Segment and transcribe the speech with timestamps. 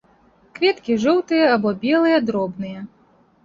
[0.55, 2.79] Кветкі жоўтыя або белыя, дробныя.